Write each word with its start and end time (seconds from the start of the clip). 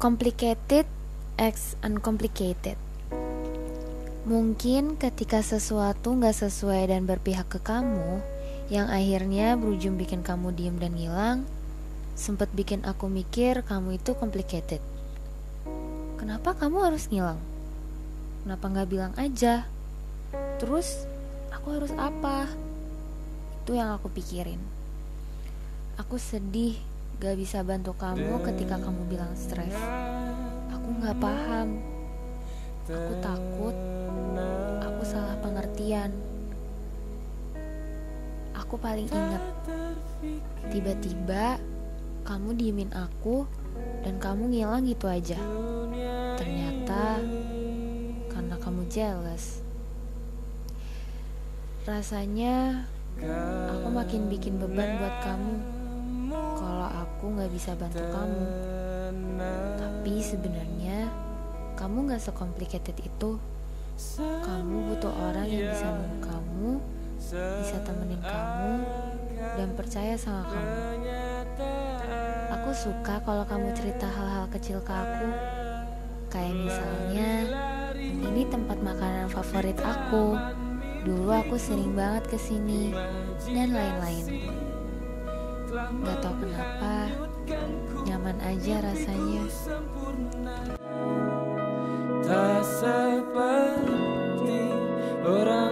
Complicated 0.00 0.88
X 1.36 1.76
uncomplicated. 1.84 2.80
Mungkin 4.24 4.96
ketika 4.96 5.44
sesuatu 5.44 6.16
nggak 6.16 6.40
sesuai 6.40 6.88
dan 6.88 7.04
berpihak 7.04 7.52
ke 7.52 7.60
kamu, 7.60 8.24
yang 8.72 8.88
akhirnya 8.88 9.60
berujung 9.60 10.00
bikin 10.00 10.24
kamu 10.24 10.56
diem 10.56 10.80
dan 10.80 10.96
ngilang, 10.96 11.38
sempet 12.16 12.48
bikin 12.56 12.80
aku 12.88 13.12
mikir 13.12 13.60
kamu 13.60 14.00
itu 14.00 14.16
complicated. 14.16 14.80
Kenapa 16.16 16.56
kamu 16.56 16.80
harus 16.80 17.04
ngilang? 17.12 17.36
Kenapa 18.48 18.72
nggak 18.72 18.88
bilang 18.88 19.12
aja? 19.20 19.68
Terus 20.56 21.04
aku 21.52 21.76
harus 21.76 21.92
apa? 22.00 22.48
Itu 23.60 23.76
yang 23.76 23.92
aku 24.00 24.08
pikirin. 24.08 24.64
Aku 26.00 26.16
sedih 26.16 26.80
gak 27.20 27.36
bisa 27.36 27.60
bantu 27.60 27.92
kamu 28.00 28.40
ketika 28.48 28.80
kamu 28.80 29.04
bilang 29.12 29.28
stres. 29.36 29.76
Aku 30.72 30.88
gak 31.04 31.20
paham. 31.20 31.76
Aku 32.88 33.12
takut. 33.20 33.76
Aku 34.80 35.02
salah 35.04 35.36
pengertian. 35.44 36.16
Aku 38.56 38.80
paling 38.80 39.04
ingat. 39.04 39.44
Tiba-tiba 40.72 41.60
kamu 42.24 42.56
diemin 42.56 42.90
aku 42.96 43.44
dan 44.00 44.16
kamu 44.16 44.56
ngilang 44.56 44.88
gitu 44.88 45.04
aja. 45.04 45.36
Ternyata 46.40 47.20
karena 48.32 48.56
kamu 48.56 48.88
jealous. 48.88 49.60
Rasanya 51.84 52.88
aku 53.76 53.92
makin 53.92 54.32
bikin 54.32 54.56
beban 54.56 54.96
buat 54.96 55.20
kamu 55.20 55.79
nggak 57.40 57.52
bisa 57.56 57.72
bantu 57.72 58.04
kamu. 58.04 58.44
Tapi 59.80 60.14
sebenarnya 60.20 61.08
kamu 61.80 62.12
nggak 62.12 62.20
sekomplikated 62.20 63.00
itu. 63.00 63.40
Kamu 64.20 64.92
butuh 64.92 65.12
orang 65.12 65.48
yang 65.48 65.72
bisa 65.72 65.88
nunggu 65.88 66.18
kamu, 66.24 66.70
bisa 67.64 67.76
temenin 67.84 68.20
kamu, 68.20 68.72
dan 69.56 69.68
percaya 69.76 70.16
sama 70.20 70.44
kamu. 70.52 70.72
Aku 72.60 72.70
suka 72.76 73.24
kalau 73.24 73.44
kamu 73.48 73.72
cerita 73.72 74.04
hal-hal 74.04 74.48
kecil 74.52 74.80
ke 74.84 74.92
aku. 74.92 75.28
Kayak 76.32 76.56
misalnya, 76.64 77.30
ini 78.00 78.42
tempat 78.48 78.78
makanan 78.80 79.32
favorit 79.32 79.76
aku. 79.80 80.36
Dulu 81.04 81.32
aku 81.32 81.56
sering 81.56 81.96
banget 81.96 82.28
ke 82.28 82.38
sini 82.40 82.92
dan 83.52 83.72
lain-lain. 83.72 84.48
Gak 85.70 86.18
tau 86.18 86.34
kenapa, 86.42 87.14
nyaman 88.02 88.34
aja 88.42 88.82
rasanya. 88.82 89.46
Tak 92.26 92.62
seperti 92.66 94.66
orang 95.22 95.69